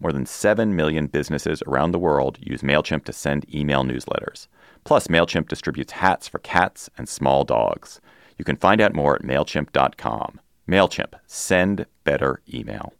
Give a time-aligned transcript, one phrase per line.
[0.00, 4.46] More than 7 million businesses around the world use MailChimp to send email newsletters.
[4.84, 8.00] Plus, MailChimp distributes hats for cats and small dogs.
[8.36, 10.38] You can find out more at MailChimp.com.
[10.68, 12.94] MailChimp, send better email.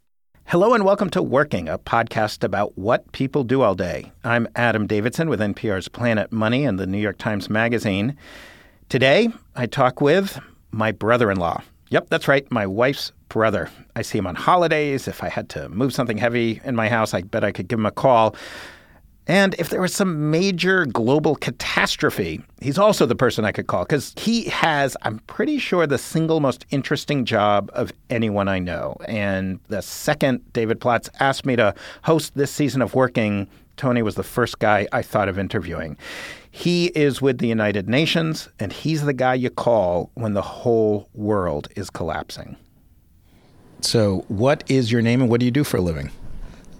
[0.47, 4.11] Hello and welcome to Working, a podcast about what people do all day.
[4.25, 8.17] I'm Adam Davidson with NPR's Planet Money and the New York Times Magazine.
[8.89, 10.41] Today, I talk with
[10.73, 11.63] my brother in law.
[11.91, 13.71] Yep, that's right, my wife's brother.
[13.97, 15.09] I see him on holidays.
[15.09, 17.79] If I had to move something heavy in my house, I bet I could give
[17.79, 18.37] him a call.
[19.27, 23.85] And if there was some major global catastrophe, he's also the person I could call
[23.85, 28.97] because he has, I'm pretty sure, the single most interesting job of anyone I know.
[29.07, 34.15] And the second David Plotz asked me to host this season of Working, Tony was
[34.15, 35.99] the first guy I thought of interviewing.
[36.59, 41.09] He is with the United Nations, and he's the guy you call when the whole
[41.15, 42.57] world is collapsing.
[43.81, 46.11] So, what is your name and what do you do for a living?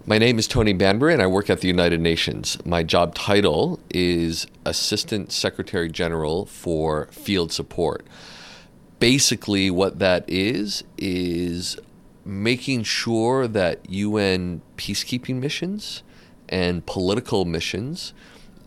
[0.05, 2.57] My name is Tony Banbury, and I work at the United Nations.
[2.65, 8.05] My job title is Assistant Secretary General for Field Support.
[8.99, 11.77] Basically, what that is, is
[12.25, 16.03] making sure that UN peacekeeping missions
[16.49, 18.13] and political missions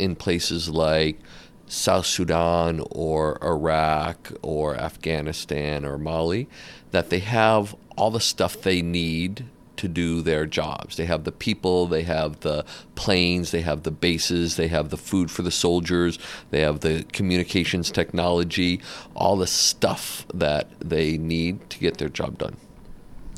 [0.03, 1.19] in places like
[1.67, 6.49] South Sudan or Iraq or Afghanistan or Mali,
[6.91, 9.47] that they have all the stuff they need
[9.77, 10.97] to do their jobs.
[10.97, 12.65] They have the people, they have the
[12.95, 16.19] planes, they have the bases, they have the food for the soldiers,
[16.51, 18.81] they have the communications technology,
[19.15, 22.57] all the stuff that they need to get their job done.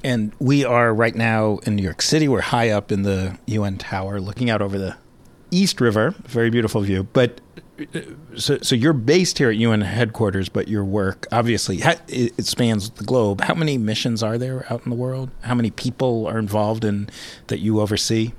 [0.02, 2.28] And we are right now in New York City.
[2.28, 4.96] We're high up in the UN tower looking out over the
[5.54, 6.14] East River.
[6.26, 7.04] Very beautiful view.
[7.12, 7.40] But
[7.94, 8.00] uh,
[8.36, 13.04] so, so you're based here at UN headquarters, but your work obviously it spans the
[13.04, 13.40] globe.
[13.40, 15.30] How many missions are there out in the world?
[15.42, 17.08] How many people are involved in
[17.46, 18.32] that you oversee?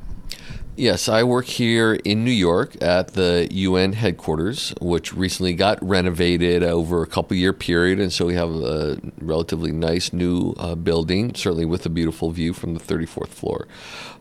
[0.77, 6.63] Yes, I work here in New York at the UN headquarters, which recently got renovated
[6.63, 11.33] over a couple year period, and so we have a relatively nice new uh, building,
[11.33, 13.69] certainly with a beautiful view from the 34th floor.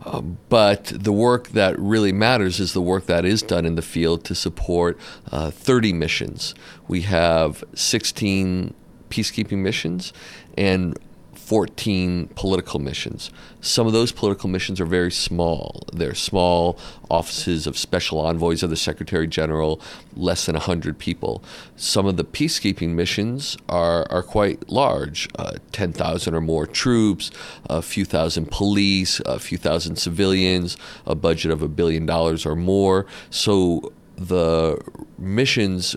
[0.05, 3.81] Uh, but the work that really matters is the work that is done in the
[3.81, 4.97] field to support
[5.33, 6.55] uh, 30 missions.
[6.87, 8.73] We have 16
[9.09, 10.13] peacekeeping missions
[10.57, 10.97] and
[11.45, 13.29] 14 political missions.
[13.61, 15.83] Some of those political missions are very small.
[15.93, 19.79] They're small offices of special envoys of the Secretary General,
[20.15, 21.43] less than 100 people.
[21.75, 27.29] Some of the peacekeeping missions are, are quite large uh, 10,000 or more troops,
[27.69, 32.55] a few thousand police, a few thousand civilians, a budget of a billion dollars or
[32.55, 33.05] more.
[33.29, 34.81] So the
[35.19, 35.95] missions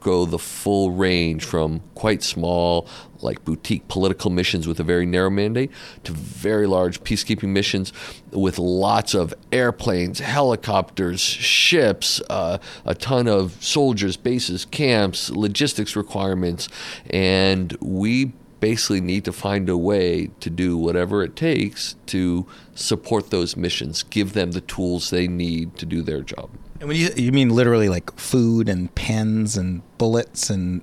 [0.00, 2.88] go the full range from quite small,
[3.22, 5.70] like boutique political missions with a very narrow mandate,
[6.04, 7.92] to very large peacekeeping missions
[8.30, 16.68] with lots of airplanes, helicopters, ships, uh, a ton of soldiers, bases, camps, logistics requirements.
[17.08, 23.30] And we basically need to find a way to do whatever it takes to support
[23.30, 26.50] those missions, give them the tools they need to do their job.
[26.78, 30.82] And when you you mean literally like food and pens and bullets and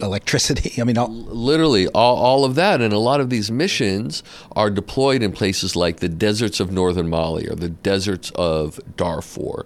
[0.00, 0.72] electricity.
[0.80, 4.70] I mean, all, literally all, all of that and a lot of these missions are
[4.70, 9.64] deployed in places like the deserts of northern mali or the deserts of darfur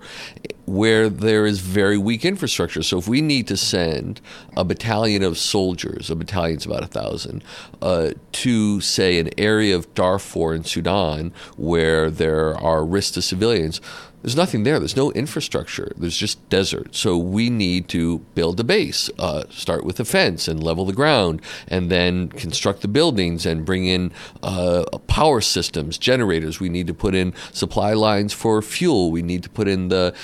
[0.67, 4.21] where there is very weak infrastructure so if we need to send
[4.57, 7.43] a battalion of soldiers a battalion's about a thousand
[7.81, 13.81] uh, to say an area of darfur in sudan where there are risks to civilians
[14.23, 14.79] there's nothing there.
[14.79, 15.93] There's no infrastructure.
[15.97, 16.95] There's just desert.
[16.95, 20.93] So we need to build a base, uh, start with a fence and level the
[20.93, 24.13] ground, and then construct the buildings and bring in
[24.43, 26.59] uh, power systems, generators.
[26.59, 29.11] We need to put in supply lines for fuel.
[29.11, 30.15] We need to put in the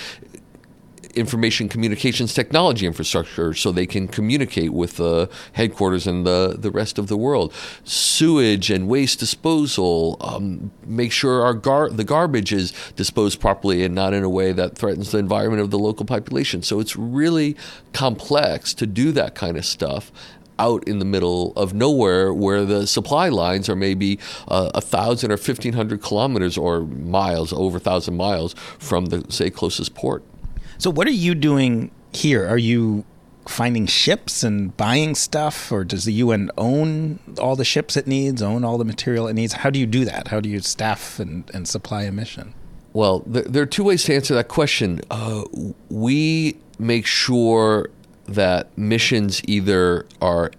[1.17, 6.99] information communications technology infrastructure so they can communicate with the headquarters and the, the rest
[6.99, 7.53] of the world.
[7.85, 13.95] Sewage and waste disposal, um, make sure our gar- the garbage is disposed properly and
[13.95, 16.63] not in a way that threatens the environment of the local population.
[16.63, 17.57] So it's really
[17.93, 20.13] complex to do that kind of stuff
[20.57, 25.33] out in the middle of nowhere where the supply lines are maybe uh, a thousand
[25.33, 30.23] or fifteen hundred kilometers or miles over a thousand miles from the say closest port.
[30.79, 32.47] So, what are you doing here?
[32.47, 33.05] Are you
[33.47, 38.43] finding ships and buying stuff, or does the UN own all the ships it needs,
[38.43, 39.55] own all the material it needs?
[39.55, 40.29] How do you do that?
[40.29, 42.55] How do you staff and, and supply a mission?
[42.93, 45.01] Well, there, are two ways to answer that question.
[45.11, 45.45] Uh,
[45.91, 47.91] we make sure
[48.27, 50.53] that missions either are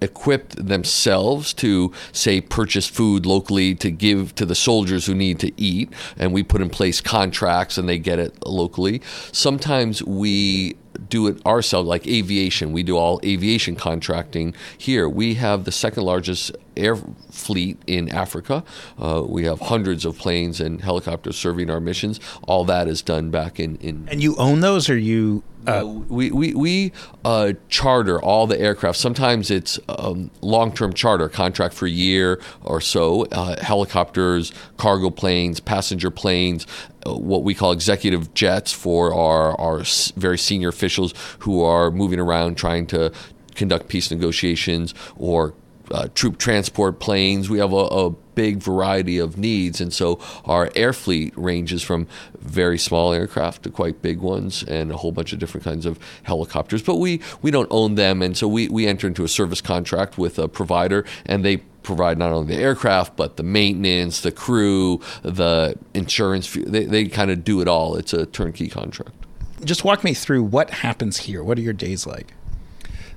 [0.00, 5.52] equipped themselves to say purchase food locally to give to the soldiers who need to
[5.60, 9.00] eat and we put in place contracts and they get it locally
[9.32, 10.76] sometimes we
[11.08, 16.04] do it ourselves like aviation we do all aviation contracting here we have the second
[16.04, 16.96] largest air
[17.30, 18.64] fleet in Africa.
[18.98, 22.20] Uh, we have hundreds of planes and helicopters serving our missions.
[22.44, 23.76] All that is done back in.
[23.76, 26.92] in and you own those, or you uh, we we, we
[27.24, 28.98] uh, charter all the aircraft.
[28.98, 33.26] Sometimes it's um, long term charter contract for a year or so.
[33.26, 36.66] Uh, helicopters, cargo planes, passenger planes,
[37.06, 39.82] uh, what we call executive jets for our our
[40.16, 43.12] very senior officials who are moving around trying to
[43.54, 45.54] conduct peace negotiations or
[45.90, 47.50] uh, troop transport planes.
[47.50, 52.06] We have a, a, big variety of needs, and so our air fleet ranges from
[52.38, 55.98] very small aircraft to quite big ones, and a whole bunch of different kinds of
[56.22, 56.80] helicopters.
[56.80, 60.18] But we we don't own them, and so we we enter into a service contract
[60.18, 65.00] with a provider, and they provide not only the aircraft but the maintenance, the crew,
[65.22, 66.52] the insurance.
[66.54, 67.96] They they kind of do it all.
[67.96, 69.16] It's a turnkey contract.
[69.64, 71.42] Just walk me through what happens here.
[71.42, 72.34] What are your days like?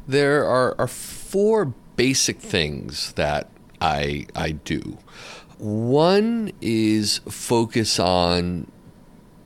[0.08, 4.98] There are, are four basic things that I I do.
[5.58, 8.72] One is focus on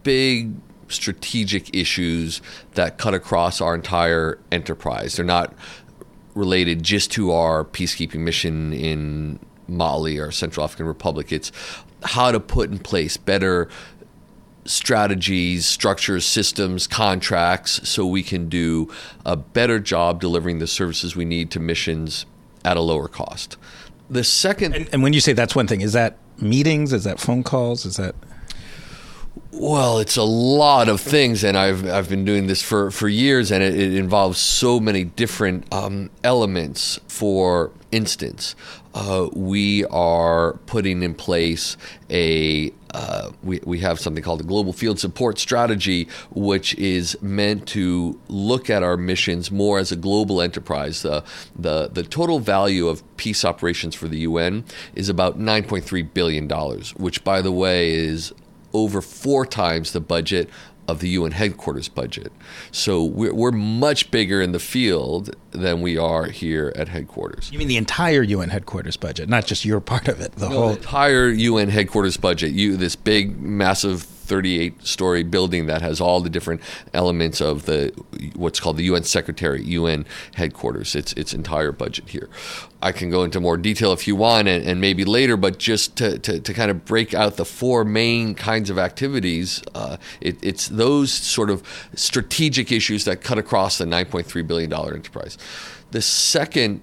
[0.04, 0.54] big
[0.88, 2.42] strategic issues
[2.74, 5.16] that cut across our entire enterprise.
[5.16, 5.54] They're not
[6.36, 11.32] related just to our peacekeeping mission in Mali or Central African Republic.
[11.32, 11.52] It's
[12.04, 13.68] how to put in place better
[14.66, 18.92] strategies, structures, systems, contracts so we can do
[19.26, 22.26] a better job delivering the services we need to missions
[22.64, 23.58] at a lower cost.
[24.10, 26.94] The second, and, and when you say that's one thing, is that meetings?
[26.94, 27.86] Is that phone calls?
[27.86, 28.16] Is that
[29.58, 33.52] well, it's a lot of things, and I've I've been doing this for, for years,
[33.52, 37.00] and it, it involves so many different um, elements.
[37.08, 38.56] For instance,
[38.94, 41.78] uh, we are putting in place
[42.10, 47.68] a uh, we, we have something called the Global Field Support Strategy, which is meant
[47.68, 51.02] to look at our missions more as a global enterprise.
[51.02, 51.22] The,
[51.58, 54.64] the, the total value of peace operations for the UN
[54.96, 56.50] is about $9.3 billion,
[56.96, 58.34] which, by the way, is
[58.72, 60.50] over four times the budget
[60.88, 62.32] of the UN headquarters budget.
[62.72, 67.52] So we're, we're much bigger in the field than we are here at headquarters.
[67.52, 70.34] You mean the entire UN headquarters budget, not just your part of it?
[70.34, 72.52] The no, whole the entire UN headquarters budget.
[72.52, 76.62] You this big, massive 38 story building that has all the different
[76.94, 77.92] elements of the
[78.36, 80.06] what's called the UN Secretariat, UN
[80.36, 80.96] headquarters.
[80.96, 82.30] Its its entire budget here.
[82.82, 85.38] I can go into more detail if you want, and, and maybe later.
[85.38, 89.64] But just to, to, to, kind of break out the four main kinds of activities,
[89.74, 91.64] uh, it, it's those sort of
[91.96, 95.38] strategic issues that cut across the 9.3 billion dollar enterprise.
[95.92, 96.82] The second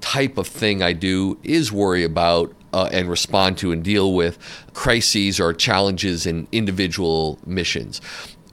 [0.00, 4.36] type of thing I do is worry about uh, and respond to and deal with
[4.74, 8.00] crises or challenges in individual missions.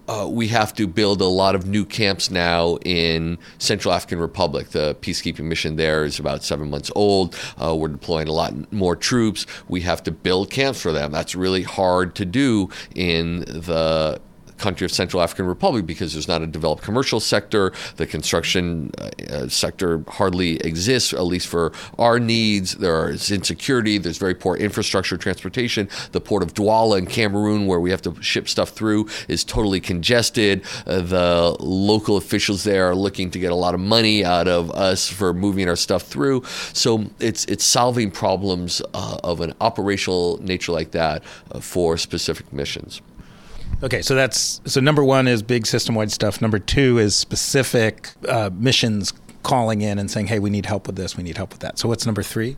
[0.07, 4.69] Uh, we have to build a lot of new camps now in Central African Republic.
[4.69, 7.35] The peacekeeping mission there is about seven months old.
[7.61, 9.45] Uh, we're deploying a lot more troops.
[9.67, 11.11] We have to build camps for them.
[11.11, 14.19] That's really hard to do in the
[14.61, 17.73] country of Central African Republic because there's not a developed commercial sector.
[17.97, 22.75] The construction uh, sector hardly exists, at least for our needs.
[22.75, 23.97] There is insecurity.
[23.97, 25.89] There's very poor infrastructure, transportation.
[26.11, 29.81] The port of Douala in Cameroon, where we have to ship stuff through, is totally
[29.81, 30.63] congested.
[30.85, 34.71] Uh, the local officials there are looking to get a lot of money out of
[34.71, 36.43] us for moving our stuff through.
[36.73, 42.51] So it's it's solving problems uh, of an operational nature like that uh, for specific
[42.53, 43.01] missions.
[43.83, 46.39] Okay, so that's so number one is big system wide stuff.
[46.39, 49.11] Number two is specific uh, missions
[49.41, 51.17] calling in and saying, "Hey, we need help with this.
[51.17, 52.57] We need help with that." So what's number three?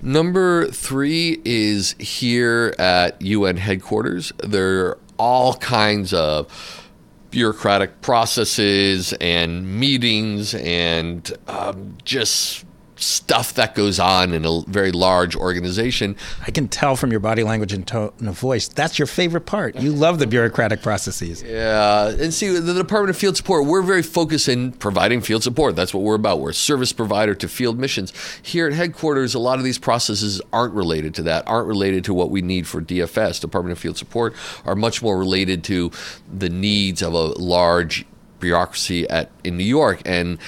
[0.00, 4.32] Number three is here at UN headquarters.
[4.42, 6.82] There are all kinds of
[7.30, 12.64] bureaucratic processes and meetings and um, just
[12.96, 16.16] stuff that goes on in a very large organization.
[16.46, 19.76] I can tell from your body language and tone of voice that's your favorite part.
[19.76, 21.42] You love the bureaucratic processes.
[21.42, 25.76] Yeah, and see, the Department of Field Support, we're very focused in providing field support.
[25.76, 26.40] That's what we're about.
[26.40, 28.12] We're a service provider to field missions.
[28.42, 32.14] Here at headquarters, a lot of these processes aren't related to that, aren't related to
[32.14, 34.34] what we need for DFS, Department of Field Support,
[34.64, 35.90] are much more related to
[36.32, 38.06] the needs of a large
[38.40, 40.38] bureaucracy at in New York and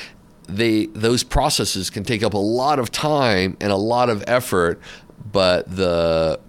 [0.49, 4.81] they those processes can take up a lot of time and a lot of effort,
[5.31, 6.41] but the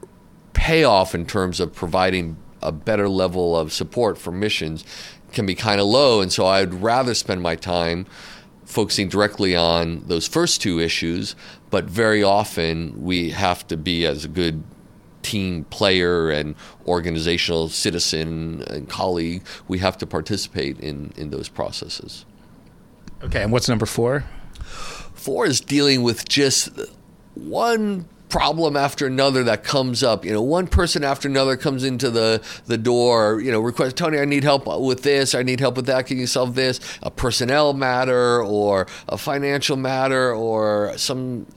[0.53, 4.83] payoff in terms of providing a better level of support for missions
[5.31, 6.21] can be kind of low.
[6.21, 8.05] And so I'd rather spend my time
[8.65, 11.35] focusing directly on those first two issues,
[11.69, 14.63] but very often we have to be as a good
[15.21, 16.55] team player and
[16.87, 22.25] organizational citizen and colleague, we have to participate in, in those processes.
[23.21, 24.23] Okay, and what's number four?
[25.13, 26.69] Four is dealing with just
[27.35, 30.23] one problem after another that comes up.
[30.23, 34.19] You know, one person after another comes into the, the door, you know, request, Tony,
[34.19, 36.79] I need help with this, I need help with that, can you solve this?
[37.01, 41.47] A personnel matter or a financial matter or some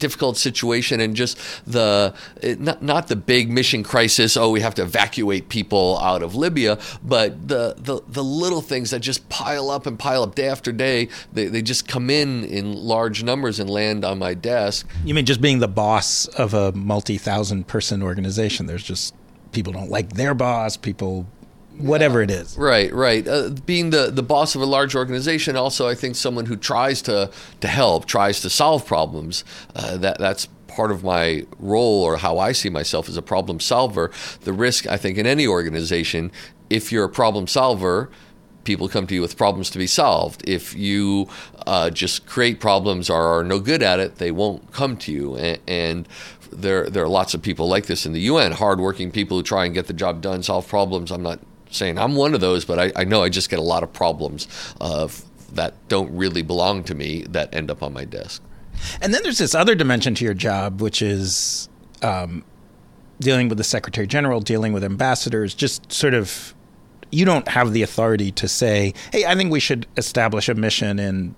[0.00, 2.14] difficult situation and just the
[2.58, 6.78] not, not the big mission crisis oh we have to evacuate people out of libya
[7.04, 10.72] but the, the, the little things that just pile up and pile up day after
[10.72, 14.86] day they, they just come in in large numbers and land on my desk.
[15.04, 18.66] You mean just being the boss of a multi-thousand person organization?
[18.66, 19.14] There's just
[19.52, 21.26] people don't like their boss people
[21.82, 22.56] whatever it is.
[22.56, 23.26] Right, right.
[23.26, 27.02] Uh, being the, the boss of a large organization, also, I think someone who tries
[27.02, 29.44] to, to help, tries to solve problems,
[29.74, 33.60] uh, that, that's part of my role or how I see myself as a problem
[33.60, 34.10] solver.
[34.42, 36.30] The risk, I think, in any organization,
[36.68, 38.10] if you're a problem solver,
[38.64, 40.48] people come to you with problems to be solved.
[40.48, 41.28] If you
[41.66, 45.36] uh, just create problems or are no good at it, they won't come to you.
[45.36, 46.08] And, and,
[46.52, 49.64] there, there are lots of people like this in the UN, hardworking people who try
[49.64, 51.10] and get the job done, solve problems.
[51.10, 53.62] I'm not saying I'm one of those, but I, I know I just get a
[53.62, 54.48] lot of problems
[54.80, 55.08] uh,
[55.52, 58.42] that don't really belong to me that end up on my desk.
[59.00, 61.68] And then there's this other dimension to your job, which is
[62.02, 62.44] um,
[63.20, 66.54] dealing with the Secretary General, dealing with ambassadors, just sort of.
[67.12, 71.00] You don't have the authority to say, "Hey, I think we should establish a mission
[71.00, 71.34] in,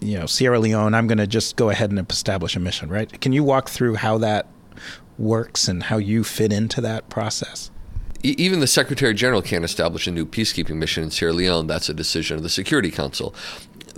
[0.00, 0.94] you know, Sierra Leone.
[0.94, 3.20] I'm going to just go ahead and establish a mission." Right?
[3.20, 4.46] Can you walk through how that
[5.18, 7.70] works and how you fit into that process?
[8.22, 11.66] Even the Secretary General can't establish a new peacekeeping mission in Sierra Leone.
[11.66, 13.34] That's a decision of the Security Council.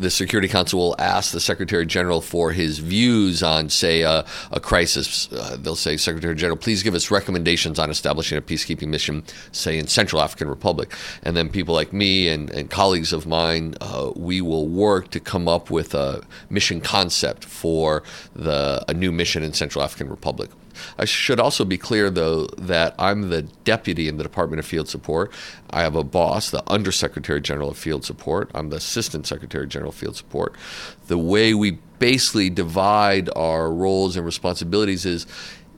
[0.02, 4.58] The Security Council will ask the Secretary General for his views on, say, a, a
[4.58, 5.30] crisis.
[5.30, 9.78] Uh, they'll say, Secretary General, please give us recommendations on establishing a peacekeeping mission, say,
[9.78, 10.92] in Central African Republic.
[11.22, 15.20] And then people like me and, and colleagues of mine, uh, we will work to
[15.20, 18.02] come up with a mission concept for
[18.34, 20.50] the, a new mission in Central African Republic.
[20.98, 24.88] I should also be clear, though, that I'm the deputy in the Department of Field
[24.88, 25.30] Support.
[25.70, 28.50] I have a boss, the Undersecretary General of Field Support.
[28.54, 30.56] I'm the Assistant Secretary General Field Support.
[31.06, 35.26] The way we basically divide our roles and responsibilities is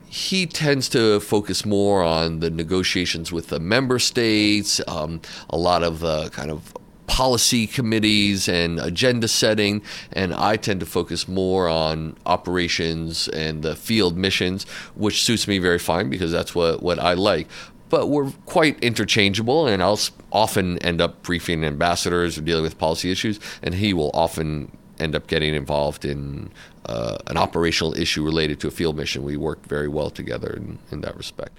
[0.07, 5.83] he tends to focus more on the negotiations with the member states, um, a lot
[5.83, 6.73] of the kind of
[7.07, 9.81] policy committees and agenda setting,
[10.11, 14.63] and I tend to focus more on operations and the field missions,
[14.95, 17.47] which suits me very fine because that's what, what I like.
[17.89, 19.99] But we're quite interchangeable, and I'll
[20.31, 25.15] often end up briefing ambassadors or dealing with policy issues, and he will often end
[25.15, 26.51] up getting involved in
[26.85, 29.23] uh, an operational issue related to a field mission.
[29.23, 31.57] We work very well together in, in that respect.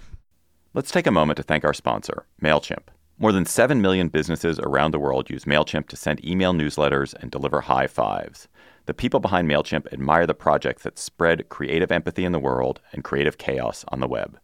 [0.74, 2.88] Let's take a moment to thank our sponsor, MailChimp.
[3.18, 7.30] More than 7 million businesses around the world use MailChimp to send email newsletters and
[7.30, 8.46] deliver high fives.
[8.84, 13.02] The people behind MailChimp admire the projects that spread creative empathy in the world and
[13.02, 14.38] creative chaos on the web.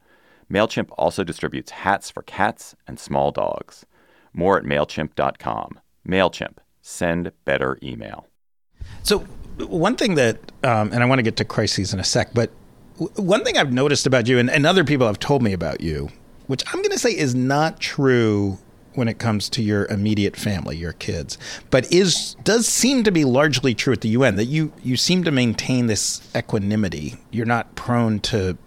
[0.52, 3.86] MailChimp also distributes hats for cats and small dogs.
[4.34, 5.80] More at MailChimp.com.
[6.06, 6.58] MailChimp.
[6.82, 8.26] Send better email.
[9.02, 9.20] So,
[9.58, 12.50] one thing that, um, and I want to get to crises in a sec, but
[13.16, 16.10] one thing I've noticed about you, and, and other people have told me about you,
[16.46, 18.58] which I'm going to say is not true
[18.94, 21.38] when it comes to your immediate family, your kids,
[21.70, 25.24] but is does seem to be largely true at the UN that you you seem
[25.24, 27.16] to maintain this equanimity.
[27.30, 28.58] You're not prone to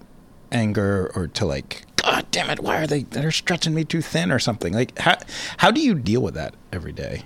[0.55, 4.31] anger or to like, God damn it, why are they they're stretching me too thin
[4.31, 4.74] or something?
[4.74, 5.17] Like how
[5.57, 7.24] how do you deal with that every day?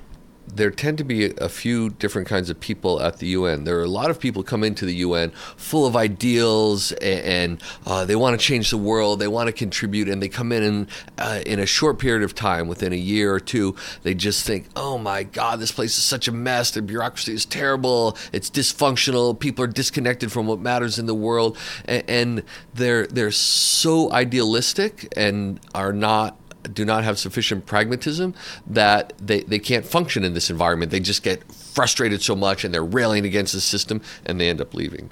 [0.56, 3.64] There tend to be a few different kinds of people at the UN.
[3.64, 7.64] There are a lot of people come into the UN full of ideals and, and
[7.86, 9.20] uh, they want to change the world.
[9.20, 12.36] They want to contribute, and they come in and uh, in a short period of
[12.36, 16.04] time, within a year or two, they just think, "Oh my God, this place is
[16.04, 16.72] such a mess.
[16.72, 18.18] The bureaucracy is terrible.
[18.32, 19.40] It's dysfunctional.
[19.40, 25.12] People are disconnected from what matters in the world, and, and they're they're so idealistic
[25.16, 28.34] and are not do not have sufficient pragmatism
[28.68, 30.92] that they, they can't function in this environment.
[30.92, 34.62] They just get frustrated so much and they're railing against the system and they end
[34.62, 35.10] up leaving.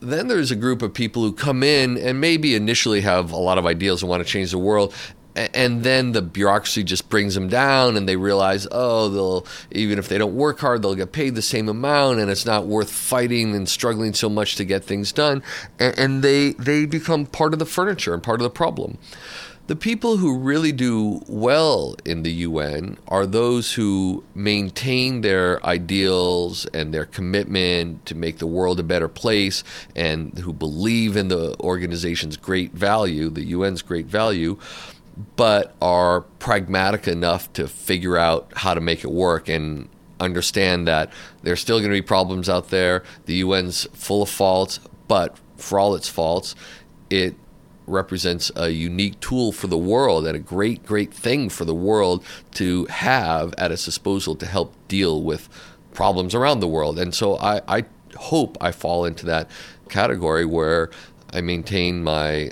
[0.00, 3.58] Then there's a group of people who come in and maybe initially have a lot
[3.58, 4.94] of ideals and want to change the world.
[5.34, 10.06] And then the bureaucracy just brings them down, and they realize, oh, they'll even if
[10.06, 13.54] they don't work hard, they'll get paid the same amount, and it's not worth fighting
[13.54, 15.42] and struggling so much to get things done.
[15.78, 18.98] And they they become part of the furniture and part of the problem.
[19.72, 26.66] The people who really do well in the UN are those who maintain their ideals
[26.74, 29.64] and their commitment to make the world a better place
[29.96, 34.58] and who believe in the organization's great value, the UN's great value,
[35.36, 39.88] but are pragmatic enough to figure out how to make it work and
[40.20, 41.10] understand that
[41.44, 43.04] there's still going to be problems out there.
[43.24, 46.54] The UN's full of faults, but for all its faults,
[47.08, 47.36] it
[47.92, 52.24] represents a unique tool for the world and a great, great thing for the world
[52.52, 55.48] to have at its disposal to help deal with
[55.94, 56.98] problems around the world.
[56.98, 57.84] And so I, I
[58.16, 59.50] hope I fall into that
[59.88, 60.90] category where
[61.32, 62.50] I maintain my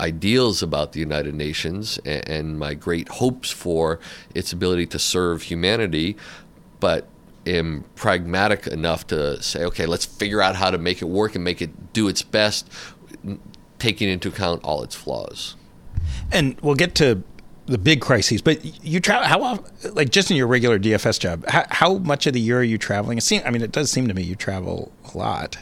[0.00, 4.00] ideals about the United Nations and, and my great hopes for
[4.34, 6.16] its ability to serve humanity,
[6.80, 7.06] but
[7.46, 11.44] am pragmatic enough to say, okay, let's figure out how to make it work and
[11.44, 12.68] make it do its best
[13.80, 15.56] taking into account all its flaws.
[16.30, 17.22] And we'll get to
[17.66, 21.44] the big crises, but you travel how often, like just in your regular DFS job,
[21.48, 23.18] how, how much of the year are you traveling?
[23.18, 25.56] It seem, I mean, it does seem to me you travel a lot.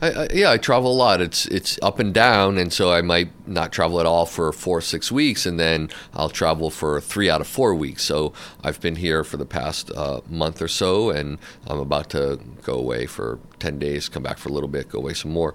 [0.00, 1.20] I, I, yeah, I travel a lot.
[1.20, 4.78] It's it's up and down, and so I might not travel at all for four
[4.78, 8.04] or six weeks, and then I'll travel for three out of four weeks.
[8.04, 12.38] So I've been here for the past uh, month or so, and I'm about to
[12.62, 15.54] go away for ten days, come back for a little bit, go away some more.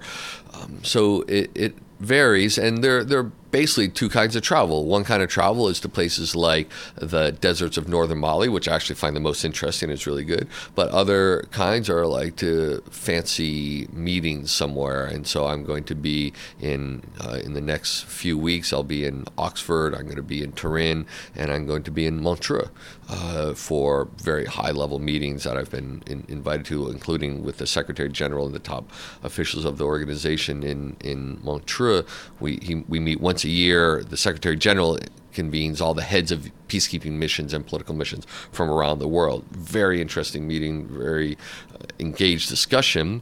[0.53, 4.85] Um, so it, it varies, and they're they're basically two kinds of travel.
[4.85, 8.73] One kind of travel is to places like the deserts of northern Mali, which I
[8.73, 9.91] actually find the most interesting.
[9.91, 10.47] It's really good.
[10.73, 16.33] But other kinds are like to fancy meetings somewhere, and so I'm going to be
[16.59, 18.73] in uh, in the next few weeks.
[18.73, 19.93] I'll be in Oxford.
[19.93, 22.71] I'm going to be in Turin, and I'm going to be in Montreux
[23.07, 27.67] uh, for very high level meetings that I've been in, invited to, including with the
[27.67, 28.89] Secretary General and the top
[29.21, 32.03] officials of the organization in in Montreux.
[32.39, 34.97] We he, we meet once a year, the Secretary General
[35.33, 39.45] convenes all the heads of peacekeeping missions and political missions from around the world.
[39.51, 41.37] Very interesting meeting, very
[41.73, 43.21] uh, engaged discussion,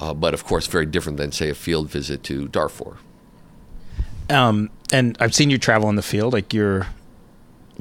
[0.00, 2.96] uh, but of course, very different than, say, a field visit to Darfur.
[4.30, 6.32] Um, and I've seen you travel in the field.
[6.32, 6.86] Like you're,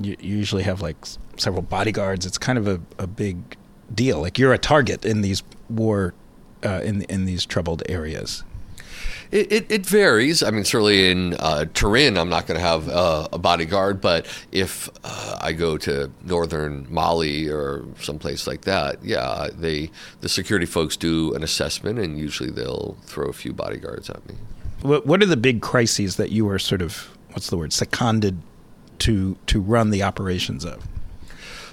[0.02, 0.96] you usually have like
[1.38, 2.26] several bodyguards.
[2.26, 3.58] It's kind of a, a big
[3.94, 4.22] deal.
[4.22, 6.14] Like you're a target in these war,
[6.66, 8.44] uh, in in these troubled areas.
[9.32, 10.42] It, it, it, varies.
[10.42, 14.26] I mean, certainly in uh, Turin, I'm not going to have uh, a bodyguard, but
[14.52, 20.66] if uh, I go to northern Mali or someplace like that, yeah, they the security
[20.66, 24.36] folks do an assessment, and usually they'll throw a few bodyguards at me.
[24.82, 28.42] What, what are the big crises that you are sort of what's the word seconded
[29.00, 30.88] to to run the operations of?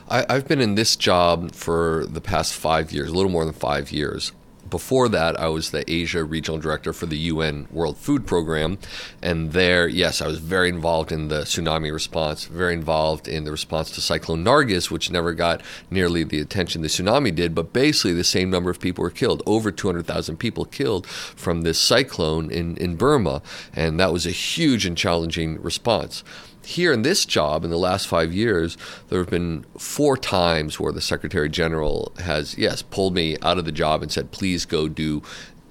[0.09, 3.55] I, I've been in this job for the past five years, a little more than
[3.55, 4.33] five years
[4.71, 8.79] before that, I was the Asia regional director for the UN World Food Program.
[9.23, 13.51] And there, yes, I was very involved in the tsunami response, very involved in the
[13.51, 17.55] response to Cyclone Nargis, which never got nearly the attention the tsunami did.
[17.55, 21.79] But basically, the same number of people were killed over 200,000 people killed from this
[21.79, 23.43] cyclone in, in Burma.
[23.75, 26.25] And that was a huge and challenging response
[26.65, 28.77] here in this job in the last five years,
[29.09, 33.65] there have been four times where the Secretary General has, yes, pulled me out of
[33.65, 35.23] the job and said, please go do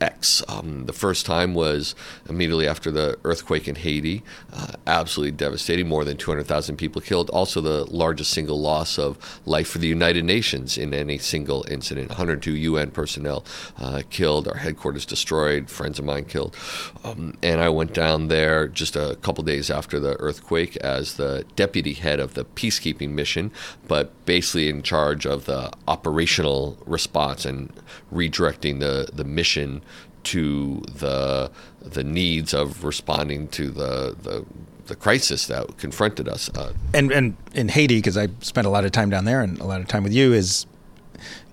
[0.04, 0.44] X.
[0.50, 1.96] Um, the first time was
[2.28, 5.88] immediately after the earthquake in Haiti, uh, absolutely devastating.
[5.88, 7.30] More than 200,000 people killed.
[7.30, 12.10] Also, the largest single loss of life for the United Nations in any single incident.
[12.10, 13.46] 102 UN personnel
[13.80, 14.48] uh, killed.
[14.48, 15.70] Our headquarters destroyed.
[15.70, 16.56] Friends of mine killed.
[17.04, 21.46] Um, and I went down there just a couple days after the earthquake as the
[21.56, 23.52] deputy head of the peacekeeping mission,
[23.88, 27.72] but basically in charge of the operational response and
[28.14, 29.82] redirecting the, the mission
[30.24, 34.46] to the the needs of responding to the the,
[34.88, 36.50] the crisis that confronted us.
[36.56, 39.60] Uh, And and in Haiti, because I spent a lot of time down there and
[39.60, 40.66] a lot of time with you, is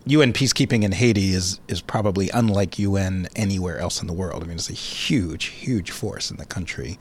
[0.06, 4.42] UN peacekeeping in Haiti is is probably unlike UN anywhere else in the world.
[4.42, 6.98] I mean, it's a huge, huge force in the country.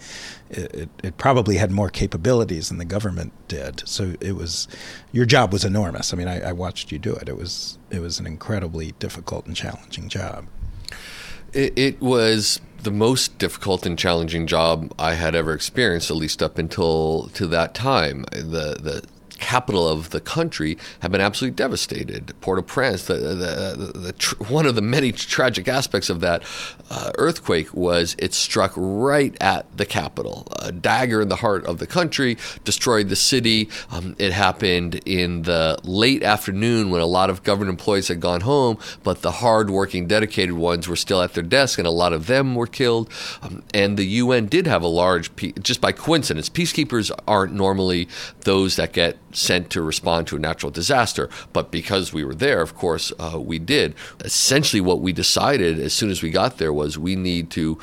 [0.49, 3.87] It, it, it probably had more capabilities than the government did.
[3.87, 4.67] So it was
[5.13, 6.13] your job was enormous.
[6.13, 7.29] I mean, I, I watched you do it.
[7.29, 10.47] It was it was an incredibly difficult and challenging job.
[11.53, 16.41] It, it was the most difficult and challenging job I had ever experienced, at least
[16.41, 18.25] up until to that time.
[18.31, 19.03] The the
[19.39, 22.33] capital of the country had been absolutely devastated.
[22.41, 26.43] Port-au-Prince, the, the, the tr- one of the many tragic aspects of that
[26.89, 31.79] uh, earthquake was it struck right at the capital, a dagger in the heart of
[31.79, 33.69] the country, destroyed the city.
[33.91, 38.41] Um, it happened in the late afternoon when a lot of government employees had gone
[38.41, 42.27] home, but the hard-working, dedicated ones were still at their desk, and a lot of
[42.27, 43.09] them were killed.
[43.41, 48.07] Um, and the UN did have a large, pe- just by coincidence, peacekeepers aren't normally
[48.41, 51.29] those that get sent to respond to a natural disaster.
[51.53, 53.95] But because we were there, of course, uh, we did.
[54.23, 57.79] Essentially, what we decided as soon as we got there was we need to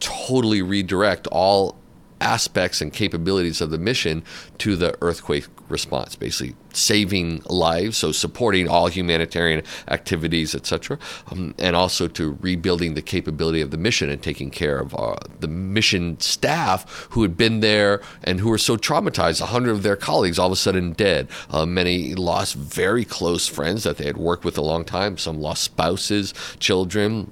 [0.00, 1.76] totally redirect all
[2.20, 4.22] aspects and capabilities of the mission
[4.58, 10.98] to the earthquake response basically saving lives so supporting all humanitarian activities etc
[11.30, 15.16] um, and also to rebuilding the capability of the mission and taking care of uh,
[15.40, 19.82] the mission staff who had been there and who were so traumatized a hundred of
[19.82, 21.28] their colleagues all of a sudden dead.
[21.50, 25.40] Uh, many lost very close friends that they had worked with a long time some
[25.40, 27.30] lost spouses children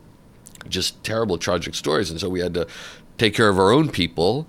[0.69, 2.11] just terrible tragic stories.
[2.11, 2.67] And so we had to
[3.17, 4.49] take care of our own people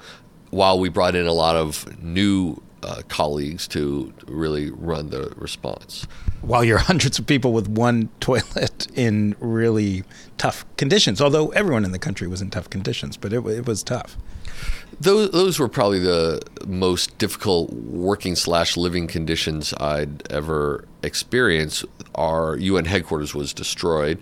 [0.49, 6.07] while we brought in a lot of new uh, colleagues to really run the response.
[6.41, 10.03] While you're hundreds of people with one toilet in really
[10.37, 13.83] tough conditions, although everyone in the country was in tough conditions, but it, it was
[13.83, 14.17] tough.
[14.99, 21.85] Those, those were probably the most difficult working slash living conditions I'd ever experienced.
[22.15, 24.19] Our UN headquarters was destroyed.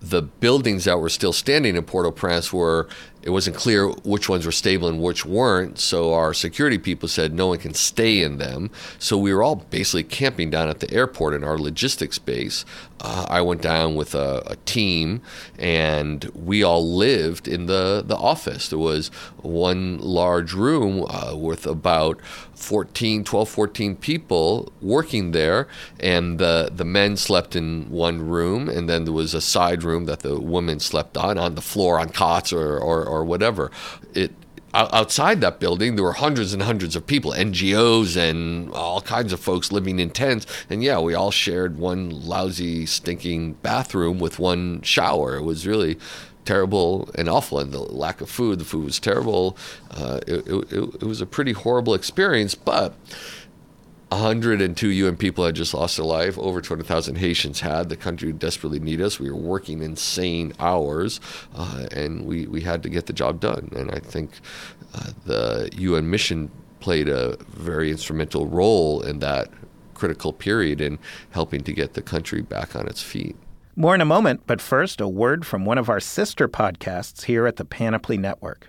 [0.00, 2.88] The buildings that were still standing in Port-au-Prince were
[3.22, 5.78] it wasn't clear which ones were stable and which weren't.
[5.78, 8.70] So our security people said no one can stay in them.
[8.98, 12.64] So we were all basically camping down at the airport in our logistics base.
[13.02, 15.22] Uh, I went down with a, a, team,
[15.58, 18.68] and we all lived in the the office.
[18.68, 22.20] There was one large room uh, with about
[22.54, 25.66] 14, 12, 14 people working there,
[25.98, 30.04] and the the men slept in one room, and then there was a side room
[30.04, 33.70] that the women slept on on the floor on cots or, or or whatever.
[34.14, 34.32] It
[34.72, 39.40] outside that building, there were hundreds and hundreds of people, NGOs and all kinds of
[39.40, 40.46] folks living in tents.
[40.68, 45.36] And yeah, we all shared one lousy, stinking bathroom with one shower.
[45.36, 45.98] It was really
[46.44, 47.58] terrible and awful.
[47.58, 49.56] And the lack of food, the food was terrible.
[49.90, 52.94] Uh, it, it, it was a pretty horrible experience, but
[54.10, 56.36] 102 UN people had just lost their life.
[56.38, 57.88] Over 200,000 Haitians had.
[57.88, 59.20] The country desperately needed us.
[59.20, 61.20] We were working insane hours,
[61.54, 63.70] uh, and we, we had to get the job done.
[63.74, 64.32] And I think
[64.94, 69.48] uh, the UN mission played a very instrumental role in that
[69.94, 70.98] critical period in
[71.30, 73.36] helping to get the country back on its feet.
[73.76, 77.46] More in a moment, but first, a word from one of our sister podcasts here
[77.46, 78.68] at the Panoply Network.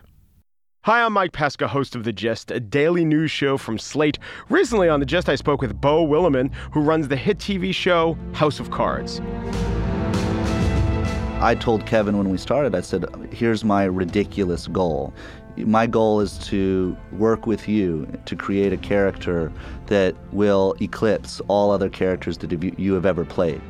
[0.86, 4.18] Hi, I'm Mike Pesca, host of The Gist, a daily news show from Slate.
[4.50, 8.18] Recently on The Gist, I spoke with Beau Willimon, who runs the hit TV show
[8.34, 9.22] House of Cards.
[11.40, 15.14] I told Kevin when we started, I said, here's my ridiculous goal.
[15.56, 19.54] My goal is to work with you to create a character
[19.86, 23.62] that will eclipse all other characters that you have ever played.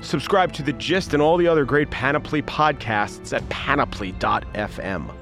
[0.00, 5.14] Subscribe to The Gist and all the other great Panoply podcasts at panoply.fm.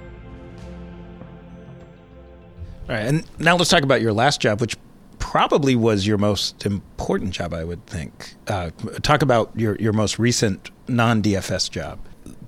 [2.89, 4.77] All right, and now let's talk about your last job, which
[5.19, 8.35] probably was your most important job, I would think.
[8.49, 8.71] Uh,
[9.03, 12.01] talk about your, your most recent non DFS job.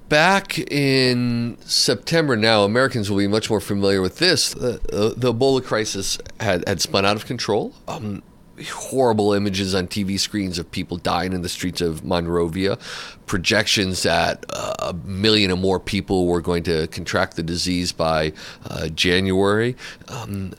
[0.09, 4.53] Back in September, now Americans will be much more familiar with this.
[4.53, 7.73] The, the Ebola crisis had, had spun out of control.
[7.89, 8.23] Um,
[8.63, 12.79] horrible images on TV screens of people dying in the streets of Monrovia,
[13.27, 18.33] projections that uh, a million or more people were going to contract the disease by
[18.69, 19.77] uh, January.
[20.09, 20.55] Um,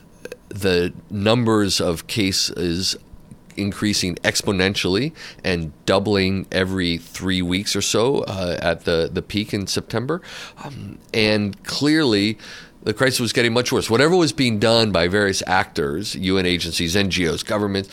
[0.49, 2.95] the numbers of cases
[3.57, 9.67] increasing exponentially and doubling every three weeks or so uh, at the, the peak in
[9.67, 10.21] September.
[10.63, 12.37] Um, and clearly,
[12.85, 13.89] the crisis was getting much worse.
[13.89, 17.89] Whatever was being done by various actors, UN agencies, NGOs, governments,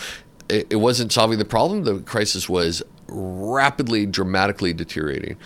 [0.49, 1.85] it, it wasn't solving the problem.
[1.85, 5.37] The crisis was rapidly, dramatically deteriorating.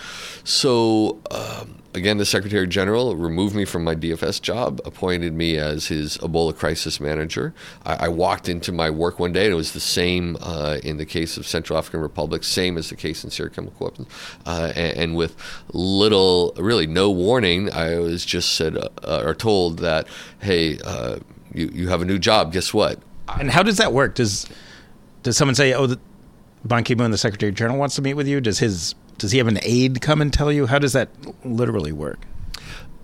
[0.45, 5.87] So, um, again, the Secretary General removed me from my DFS job, appointed me as
[5.87, 7.55] his Ebola crisis manager.
[7.85, 10.97] I, I walked into my work one day, and it was the same uh, in
[10.99, 14.09] the case of Central African Republic, same as the case in Syria chemical weapons,
[14.47, 15.37] uh, and, and, with
[15.73, 20.07] little, really no warning, I was just said uh, or told that,
[20.41, 21.19] hey, uh,
[21.53, 22.53] you you have a new job.
[22.53, 23.01] Guess what?
[23.29, 24.15] And how does that work?
[24.15, 24.47] Does
[25.23, 25.99] does someone say, "Oh, the,
[26.67, 28.41] Ban Ki-moon, the Secretary General, wants to meet with you"?
[28.41, 30.67] Does his does he have an aide come and tell you?
[30.67, 31.09] How does that
[31.45, 32.19] literally work?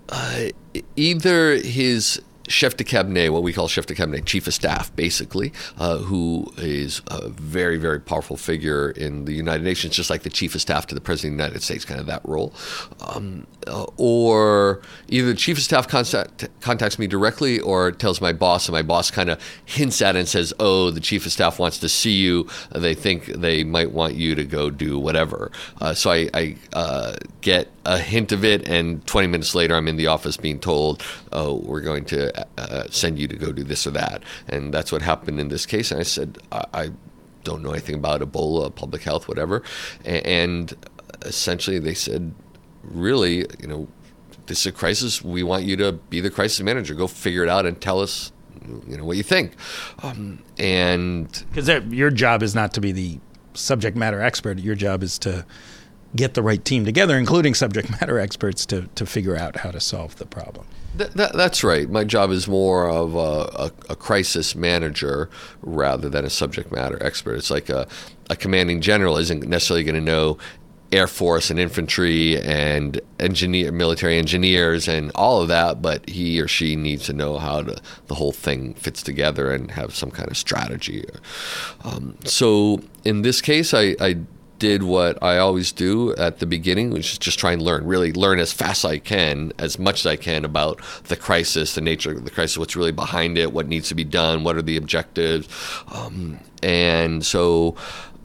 [0.09, 0.49] Uh,
[0.95, 2.21] either his
[2.53, 6.51] chef de cabinet, what we call chef de cabinet, chief of staff, basically, uh, who
[6.57, 10.61] is a very, very powerful figure in the United Nations, just like the chief of
[10.61, 12.53] staff to the president of the United States, kind of that role.
[13.01, 18.33] Um, uh, or either the chief of staff contact, contacts me directly or tells my
[18.33, 21.31] boss, and my boss kind of hints at it and says, Oh, the chief of
[21.31, 22.47] staff wants to see you.
[22.71, 25.51] They think they might want you to go do whatever.
[25.81, 29.87] Uh, so I, I uh, get a hint of it, and 20 minutes later, I'm
[29.87, 33.63] in the office being told, "Oh, we're going to uh, send you to go do
[33.63, 35.91] this or that," and that's what happened in this case.
[35.91, 36.89] And I said, "I, I
[37.43, 39.63] don't know anything about Ebola, public health, whatever,"
[40.05, 40.73] and
[41.23, 42.33] essentially they said,
[42.83, 43.87] "Really, you know."
[44.45, 45.21] This is a crisis.
[45.21, 46.93] We want you to be the crisis manager.
[46.95, 48.33] Go figure it out and tell us,
[48.89, 49.55] you know, what you think.
[50.01, 53.19] Um, and because your job is not to be the
[53.53, 54.59] subject matter expert.
[54.59, 55.45] Your job is to
[56.15, 59.79] get the right team together, including subject matter experts, to, to figure out how to
[59.79, 60.65] solve the problem.
[60.95, 61.89] That, that, that's right.
[61.89, 65.27] My job is more of a, a, a, crisis manager
[65.63, 67.35] rather than a subject matter expert.
[67.35, 67.87] It's like a,
[68.29, 70.37] a commanding general isn't necessarily going to know
[70.93, 76.47] Air Force and infantry and engineer, military engineers and all of that, but he or
[76.47, 80.29] she needs to know how to, the whole thing fits together and have some kind
[80.29, 81.03] of strategy.
[81.83, 84.17] Um, so in this case, I, I
[84.63, 88.13] did what I always do at the beginning, which is just try and learn, really
[88.13, 91.81] learn as fast as I can, as much as I can about the crisis, the
[91.81, 94.61] nature of the crisis, what's really behind it, what needs to be done, what are
[94.61, 95.49] the objectives.
[95.91, 97.75] Um, and so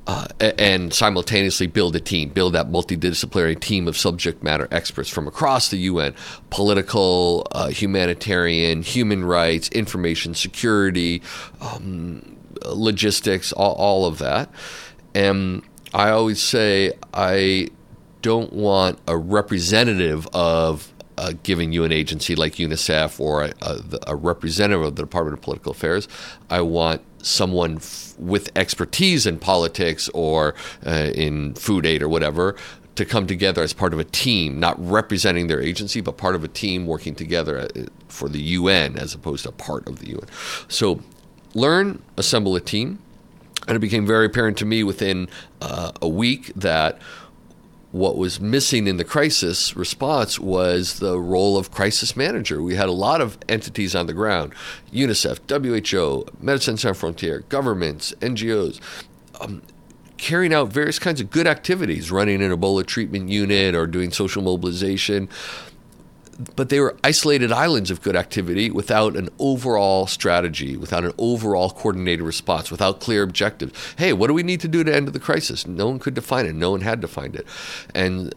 [0.06, 5.26] uh, and simultaneously build a team, build that multidisciplinary team of subject matter experts from
[5.26, 6.14] across the UN
[6.50, 11.20] political, uh, humanitarian, human rights, information security,
[11.60, 14.48] um, logistics, all, all, of that.
[15.16, 17.68] And I always say I
[18.22, 20.92] don't want a representative of
[21.42, 25.42] giving you an agency like UNICEF or a, a, a, representative of the Department of
[25.42, 26.08] Political Affairs.
[26.50, 30.54] I want someone f- with expertise in politics or
[30.86, 32.56] uh, in food aid or whatever
[32.94, 36.44] to come together as part of a team, not representing their agency, but part of
[36.44, 37.68] a team working together uh,
[38.08, 40.26] for the UN as opposed to part of the UN.
[40.68, 41.00] So
[41.54, 42.98] learn, assemble a team
[43.68, 45.28] and it became very apparent to me within
[45.60, 46.98] uh, a week that
[47.92, 52.62] what was missing in the crisis response was the role of crisis manager.
[52.62, 54.54] We had a lot of entities on the ground
[54.92, 58.80] UNICEF, WHO, Médecins Sans Frontières, governments, NGOs.
[59.40, 59.62] Um,
[60.16, 64.42] carrying out various kinds of good activities, running an Ebola treatment unit or doing social
[64.42, 65.28] mobilization,
[66.54, 71.70] but they were isolated islands of good activity without an overall strategy, without an overall
[71.70, 73.72] coordinated response, without clear objectives.
[73.96, 75.66] Hey, what do we need to do to end the crisis?
[75.66, 76.54] No one could define it.
[76.54, 77.46] No one had defined it.
[77.92, 78.34] And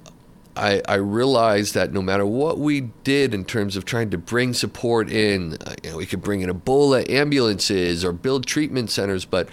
[0.56, 4.54] I, I realized that no matter what we did in terms of trying to bring
[4.54, 9.26] support in, uh, you know, we could bring in Ebola ambulances or build treatment centers,
[9.26, 9.48] but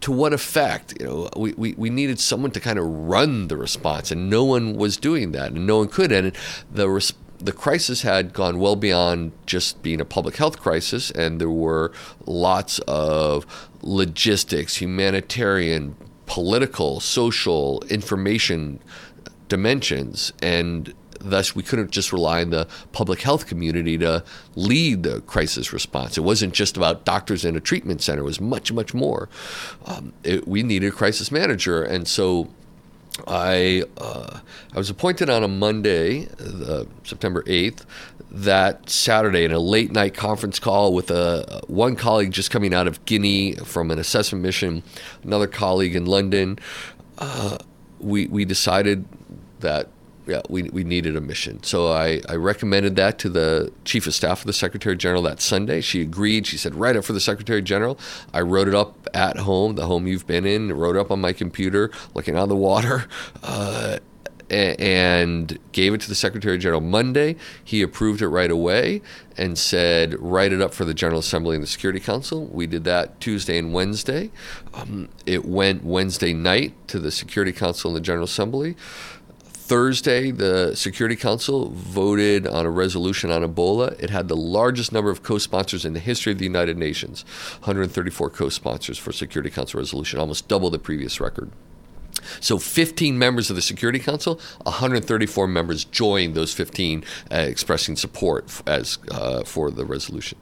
[0.00, 0.94] to what effect?
[1.00, 4.44] You know, we, we, we needed someone to kind of run the response, and no
[4.44, 6.12] one was doing that, and no one could.
[6.12, 6.32] And
[6.70, 11.40] the res- the crisis had gone well beyond just being a public health crisis, and
[11.40, 11.92] there were
[12.26, 13.46] lots of
[13.82, 18.80] logistics, humanitarian, political, social, information
[19.48, 24.24] dimensions, and thus we couldn't just rely on the public health community to
[24.56, 26.18] lead the crisis response.
[26.18, 28.22] It wasn't just about doctors in a treatment center.
[28.22, 29.28] It was much, much more.
[29.86, 32.48] Um, it, we needed a crisis manager, and so
[33.26, 34.40] I uh,
[34.72, 37.86] I was appointed on a Monday, uh, September eighth.
[38.32, 42.86] That Saturday, in a late night conference call with a one colleague just coming out
[42.86, 44.84] of Guinea from an assessment mission,
[45.24, 46.58] another colleague in London,
[47.18, 47.58] uh,
[47.98, 49.04] we we decided
[49.58, 49.88] that
[50.26, 51.62] yeah, we, we needed a mission.
[51.62, 55.40] So I, I recommended that to the chief of staff of the secretary general that
[55.40, 55.80] Sunday.
[55.80, 56.46] She agreed.
[56.46, 57.98] She said, write it up for the secretary general.
[58.32, 61.20] I wrote it up at home, the home you've been in, wrote it up on
[61.20, 63.06] my computer, looking out the water.
[63.42, 63.98] Uh,
[64.50, 67.36] and gave it to the Secretary General Monday.
[67.62, 69.00] He approved it right away
[69.36, 72.46] and said, write it up for the General Assembly and the Security Council.
[72.46, 74.30] We did that Tuesday and Wednesday.
[74.74, 78.76] Um, it went Wednesday night to the Security Council and the General Assembly.
[79.70, 83.92] Thursday, the Security Council voted on a resolution on Ebola.
[84.02, 87.22] It had the largest number of co sponsors in the history of the United Nations
[87.60, 91.52] 134 co sponsors for Security Council resolution, almost double the previous record.
[92.40, 98.46] So 15 members of the Security Council, 134 members joined those 15 uh, expressing support
[98.48, 100.36] f- as uh, for the resolution.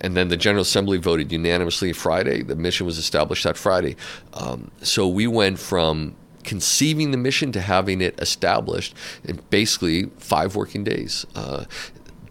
[0.00, 2.42] And then the General Assembly voted unanimously Friday.
[2.42, 3.96] The mission was established that Friday.
[4.32, 10.56] Um, so we went from conceiving the mission to having it established in basically five
[10.56, 11.26] working days.
[11.34, 11.64] Uh,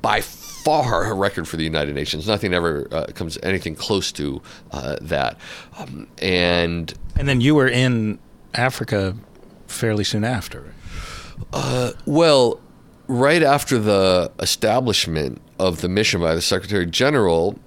[0.02, 2.28] by far a record for the United Nations.
[2.28, 4.42] Nothing ever uh, comes anything close to
[4.72, 5.38] uh, that.
[5.78, 8.20] Um, and and then you were in
[8.54, 9.16] Africa
[9.68, 10.74] fairly soon after.
[11.54, 12.60] Uh, well,
[13.08, 17.58] right after the establishment of the mission by the Secretary General,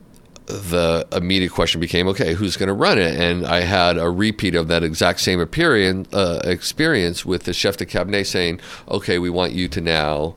[0.47, 3.19] the immediate question became, okay, who's going to run it?
[3.19, 7.87] And I had a repeat of that exact same uh, experience with the chef de
[7.87, 10.35] cabinet saying, okay, we want you to now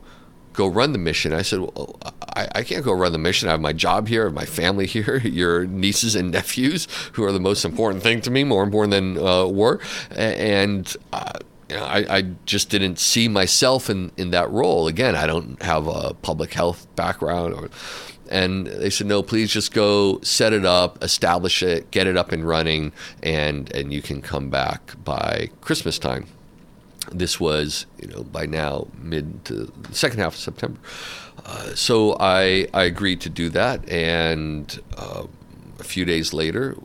[0.52, 1.32] go run the mission.
[1.32, 1.98] I said, well,
[2.34, 3.48] I, I, can't go run the mission.
[3.48, 7.24] I have my job here, I have my family here, your nieces and nephews, who
[7.24, 9.80] are the most important thing to me, more important than uh, war.
[10.10, 11.32] And uh,
[11.70, 14.86] I, I, just didn't see myself in, in that role.
[14.86, 17.68] Again, I don't have a public health background or
[18.30, 22.32] and they said no please just go set it up establish it get it up
[22.32, 26.26] and running and and you can come back by christmas time.
[27.12, 30.80] This was you know by now mid to the second half of september.
[31.44, 35.26] Uh, so I, I agreed to do that and uh,
[35.78, 36.76] a few days later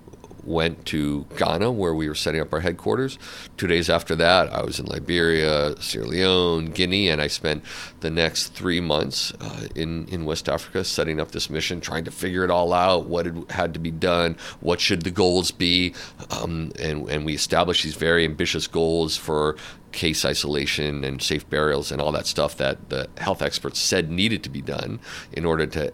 [0.43, 3.17] went to Ghana, where we were setting up our headquarters.
[3.57, 7.63] Two days after that, I was in Liberia, Sierra Leone, Guinea, and I spent
[7.99, 12.11] the next three months uh, in in West Africa setting up this mission, trying to
[12.11, 15.93] figure it all out, what had, had to be done, what should the goals be,
[16.31, 19.55] um, and and we established these very ambitious goals for
[19.91, 24.41] case isolation and safe burials and all that stuff that the health experts said needed
[24.43, 24.99] to be done
[25.33, 25.91] in order to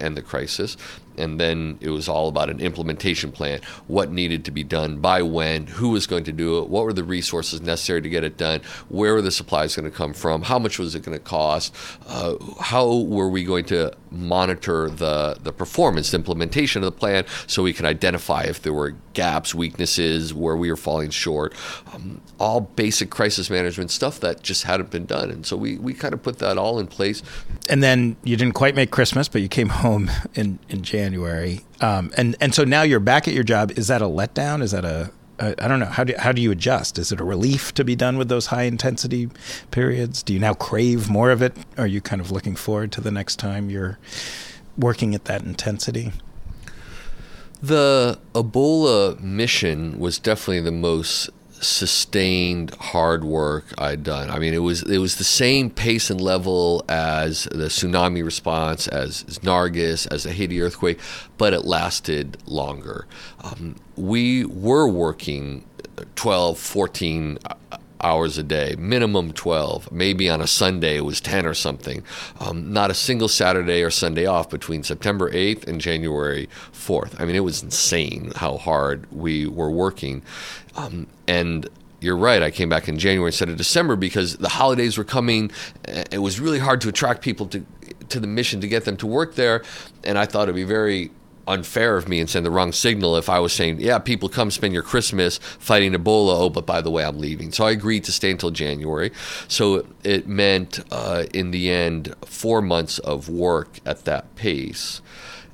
[0.00, 0.76] end the crisis
[1.18, 5.22] and then it was all about an implementation plan what needed to be done by
[5.22, 8.36] when who was going to do it what were the resources necessary to get it
[8.36, 11.24] done where were the supplies going to come from how much was it going to
[11.24, 11.74] cost
[12.06, 17.24] uh, how were we going to monitor the the performance the implementation of the plan
[17.46, 21.54] so we can identify if there were gaps weaknesses where we were falling short.
[21.92, 25.94] Um, all basic crisis management stuff that just hadn't been done and so we, we
[25.94, 27.22] kind of put that all in place.
[27.68, 31.60] And then you didn't quite make christmas but you came home in in january January,
[31.80, 33.72] um, and and so now you're back at your job.
[33.72, 34.62] Is that a letdown?
[34.62, 35.86] Is that a I don't know.
[35.86, 36.98] How do how do you adjust?
[36.98, 39.28] Is it a relief to be done with those high intensity
[39.70, 40.22] periods?
[40.22, 41.56] Do you now crave more of it?
[41.76, 43.98] Are you kind of looking forward to the next time you're
[44.78, 46.12] working at that intensity?
[47.60, 51.30] The Ebola mission was definitely the most
[51.66, 54.30] sustained hard work I'd done.
[54.30, 58.88] I mean, it was it was the same pace and level as the tsunami response,
[58.88, 61.00] as, Nargis, as the Haiti earthquake,
[61.38, 63.06] but it lasted longer.
[63.42, 65.64] Um, we were working
[66.16, 67.38] 12, 14
[68.04, 69.90] hours a day, minimum 12.
[69.90, 72.04] Maybe on a Sunday it was 10 or something.
[72.38, 77.18] Um, not a single Saturday or Sunday off between September 8th and January 4th.
[77.18, 80.22] I mean, it was insane how hard we were working.
[80.76, 81.68] Um, and
[82.00, 82.42] you're right.
[82.42, 85.50] I came back in January instead of December because the holidays were coming.
[85.86, 87.64] It was really hard to attract people to
[88.10, 89.62] to the mission to get them to work there,
[90.04, 91.10] and I thought it'd be very
[91.46, 94.50] unfair of me and send the wrong signal if I was saying, yeah, people come
[94.50, 96.38] spend your Christmas fighting Ebola.
[96.38, 97.52] Oh, but by the way, I'm leaving.
[97.52, 99.12] So I agreed to stay until January.
[99.48, 105.00] So it meant, uh, in the end, four months of work at that pace.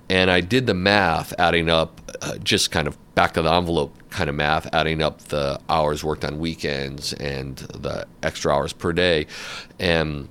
[0.08, 3.94] And I did the math, adding up uh, just kind of back of the envelope
[4.10, 8.92] kind of math, adding up the hours worked on weekends and the extra hours per
[8.92, 9.26] day.
[9.78, 10.28] And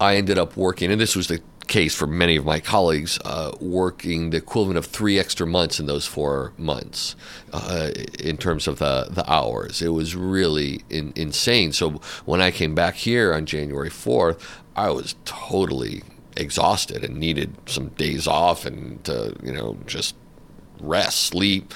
[0.00, 3.52] I ended up working, and this was the case for many of my colleagues, uh,
[3.60, 7.14] working the equivalent of three extra months in those four months
[7.52, 9.82] uh, in terms of the, the hours.
[9.82, 11.72] It was really in, insane.
[11.72, 14.40] So when I came back here on January 4th,
[14.74, 16.02] I was totally
[16.36, 20.14] exhausted and needed some days off and to, you know, just
[20.80, 21.72] rest, sleep.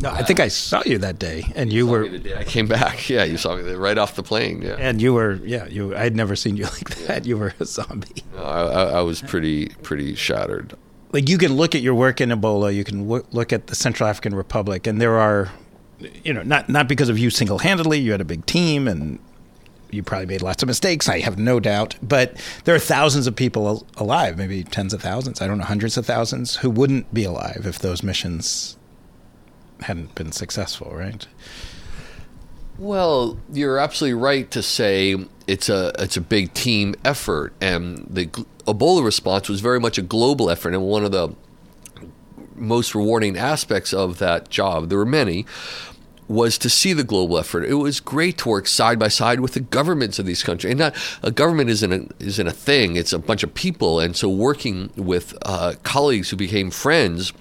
[0.00, 2.04] No, I think I saw you that day, and you were.
[2.36, 3.08] I came back.
[3.14, 4.62] Yeah, you saw me right off the plane.
[4.62, 5.34] Yeah, and you were.
[5.44, 5.94] Yeah, you.
[5.96, 7.26] I'd never seen you like that.
[7.26, 8.24] You were a zombie.
[8.36, 10.74] I, I, I was pretty pretty shattered.
[11.12, 13.76] Like you can look at your work in Ebola, you can w- look at the
[13.76, 15.52] Central African Republic, and there are,
[16.24, 18.00] you know, not not because of you single handedly.
[18.00, 19.20] You had a big team, and
[19.94, 21.08] you probably made lots of mistakes.
[21.08, 25.40] I have no doubt, but there are thousands of people alive, maybe tens of thousands.
[25.40, 28.76] I don't know, hundreds of thousands who wouldn't be alive if those missions
[29.80, 31.26] hadn't been successful, right?
[32.78, 35.16] Well, you're absolutely right to say
[35.46, 38.26] it's a it's a big team effort, and the
[38.66, 40.74] Ebola response was very much a global effort.
[40.74, 41.34] And one of the
[42.56, 45.46] most rewarding aspects of that job, there were many,
[46.28, 47.64] was to see the global effort.
[47.64, 50.72] It was great to work side by side with the governments of these countries.
[50.72, 54.00] And not a government isn't a, isn't a thing; it's a bunch of people.
[54.00, 57.32] And so, working with uh, colleagues who became friends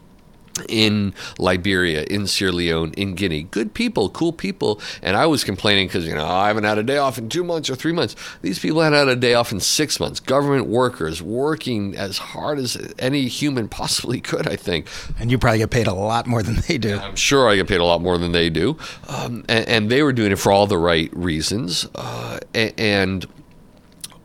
[0.70, 3.44] in Liberia, in Sierra Leone, in Guinea.
[3.44, 4.80] Good people, cool people.
[5.02, 7.44] And I was complaining because, you know, I haven't had a day off in two
[7.44, 8.16] months or three months.
[8.42, 10.20] These people had had a day off in six months.
[10.20, 14.88] Government workers working as hard as any human possibly could, I think.
[15.20, 16.98] And you probably get paid a lot more than they do.
[16.98, 18.78] I'm sure I get paid a lot more than they do.
[19.08, 21.88] Um, and, and, they were doing it for all the right reasons.
[21.94, 23.28] Uh, and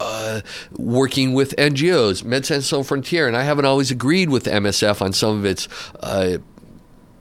[0.01, 0.40] uh,
[0.72, 5.38] working with NGOs, Médecins Sans Frontières, and I haven't always agreed with MSF on some
[5.38, 5.68] of its
[6.01, 6.38] uh,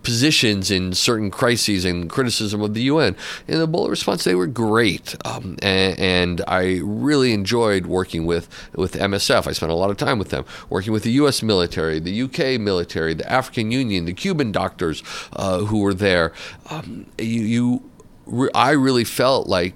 [0.08, 3.14] positions in certain crises and criticism of the UN.
[3.46, 8.48] In the Ebola response, they were great, um, and, and, I really enjoyed working with
[8.74, 9.48] with MSF.
[9.48, 11.44] I spent a lot of time with them, working with the U.S.
[11.44, 12.58] military, the U.K.
[12.58, 15.04] military, the African Union, the Cuban doctors
[15.34, 16.32] uh, who were there.
[16.70, 17.82] Um, you,
[18.30, 19.74] you, I really felt like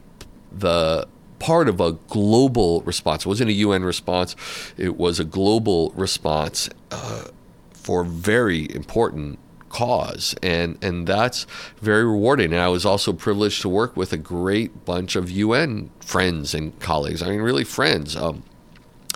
[0.49, 1.09] the
[1.41, 3.25] part of a global response.
[3.25, 4.35] It wasn't a UN response,
[4.77, 7.25] it was a global response uh,
[7.73, 9.39] for very important
[9.69, 10.35] cause.
[10.43, 11.47] And and that's
[11.81, 12.53] very rewarding.
[12.53, 16.77] And I was also privileged to work with a great bunch of UN friends and
[16.79, 17.21] colleagues.
[17.23, 18.15] I mean really friends.
[18.15, 18.43] Um,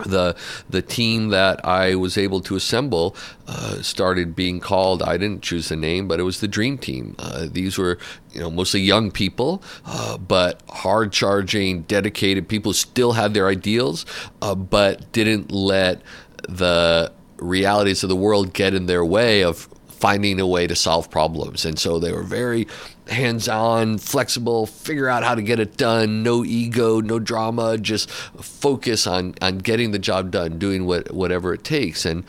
[0.03, 0.35] the
[0.69, 3.15] the team that I was able to assemble
[3.47, 5.01] uh, started being called.
[5.01, 7.15] I didn't choose the name, but it was the Dream Team.
[7.17, 7.97] Uh, these were
[8.33, 12.73] you know mostly young people, uh, but hard charging, dedicated people.
[12.73, 14.05] Still had their ideals,
[14.41, 16.01] uh, but didn't let
[16.47, 21.09] the realities of the world get in their way of finding a way to solve
[21.09, 21.65] problems.
[21.65, 22.67] And so they were very
[23.07, 28.09] hands on, flexible, figure out how to get it done, no ego, no drama, just
[28.09, 32.05] focus on, on getting the job done, doing what, whatever it takes.
[32.05, 32.23] And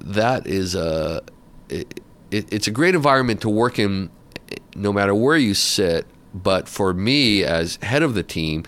[0.00, 1.22] that is a,
[1.68, 2.00] it,
[2.30, 4.10] it, it's a great environment to work in
[4.74, 6.06] no matter where you sit.
[6.34, 8.64] But for me, as head of the team,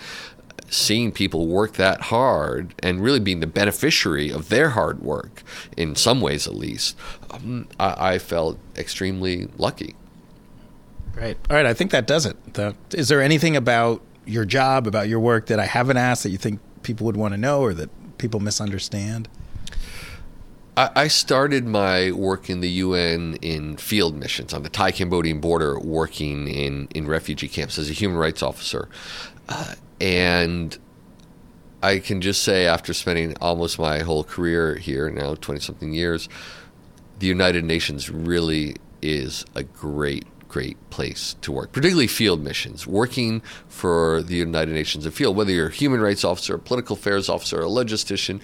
[0.68, 5.42] seeing people work that hard and really being the beneficiary of their hard work,
[5.76, 6.96] in some ways at least,
[7.30, 9.94] um, I, I, felt extremely lucky.
[11.16, 11.38] Great.
[11.50, 11.66] All right.
[11.66, 12.54] I think that does it.
[12.54, 16.30] The, is there anything about your job, about your work that I haven't asked that
[16.30, 19.28] you think people would want to know or that people misunderstand?
[20.78, 25.78] I started my work in the UN in field missions on the Thai Cambodian border,
[25.78, 28.86] working in, in refugee camps as a human rights officer.
[29.48, 30.76] Uh, and
[31.82, 36.28] I can just say, after spending almost my whole career here, now 20 something years,
[37.20, 40.26] the United Nations really is a great,
[40.56, 42.86] great place to work, particularly field missions.
[42.86, 46.96] Working for the United Nations in field, whether you're a human rights officer, a political
[46.96, 48.40] affairs officer, a logistician,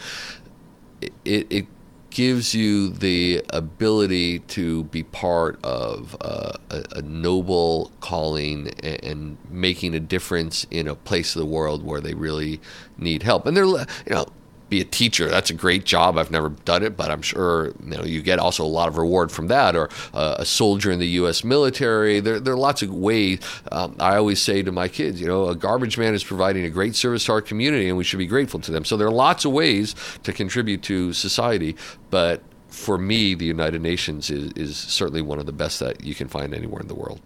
[1.24, 1.66] it, it
[2.10, 6.58] gives you the ability to be part of a,
[6.90, 12.02] a, noble calling and, and, making a difference in a place of the world where
[12.02, 12.60] they really
[12.98, 13.46] need help.
[13.46, 14.26] And they're, you know,
[14.72, 15.28] be a teacher.
[15.28, 16.16] That's a great job.
[16.16, 18.96] I've never done it, but I'm sure you know you get also a lot of
[18.96, 19.76] reward from that.
[19.76, 21.44] Or uh, a soldier in the U.S.
[21.44, 22.20] military.
[22.20, 23.40] There, there are lots of ways.
[23.70, 26.70] Um, I always say to my kids, you know, a garbage man is providing a
[26.70, 28.84] great service to our community, and we should be grateful to them.
[28.84, 31.76] So there are lots of ways to contribute to society,
[32.10, 36.14] but for me, the United Nations is, is certainly one of the best that you
[36.14, 37.20] can find anywhere in the world.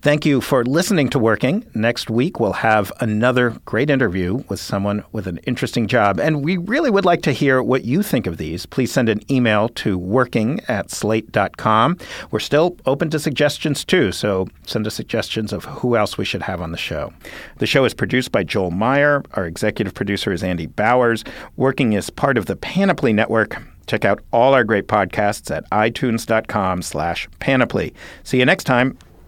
[0.00, 1.66] Thank you for listening to Working.
[1.74, 6.20] Next week, we'll have another great interview with someone with an interesting job.
[6.20, 8.64] And we really would like to hear what you think of these.
[8.64, 11.98] Please send an email to working at slate.com.
[12.30, 16.42] We're still open to suggestions, too, so send us suggestions of who else we should
[16.42, 17.12] have on the show.
[17.56, 19.24] The show is produced by Joel Meyer.
[19.34, 21.24] Our executive producer is Andy Bowers.
[21.56, 23.60] Working is part of the Panoply Network.
[23.88, 27.94] Check out all our great podcasts at itunes.com slash panoply.
[28.22, 28.96] See you next time.